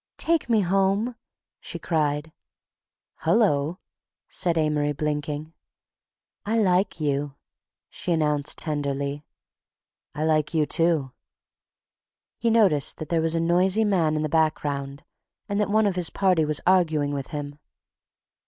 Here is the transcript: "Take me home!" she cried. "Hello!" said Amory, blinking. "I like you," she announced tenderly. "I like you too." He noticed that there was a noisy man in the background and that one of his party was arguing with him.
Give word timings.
"Take 0.17 0.49
me 0.49 0.61
home!" 0.61 1.15
she 1.59 1.77
cried. 1.77 2.31
"Hello!" 3.17 3.77
said 4.27 4.57
Amory, 4.57 4.93
blinking. 4.93 5.53
"I 6.43 6.57
like 6.57 6.99
you," 6.99 7.35
she 7.87 8.11
announced 8.11 8.57
tenderly. 8.57 9.23
"I 10.15 10.23
like 10.25 10.55
you 10.55 10.65
too." 10.65 11.11
He 12.39 12.49
noticed 12.49 12.97
that 12.97 13.09
there 13.09 13.21
was 13.21 13.35
a 13.35 13.39
noisy 13.39 13.85
man 13.85 14.15
in 14.15 14.23
the 14.23 14.27
background 14.27 15.03
and 15.47 15.59
that 15.61 15.69
one 15.69 15.85
of 15.85 15.95
his 15.97 16.09
party 16.09 16.45
was 16.45 16.61
arguing 16.65 17.11
with 17.13 17.27
him. 17.27 17.59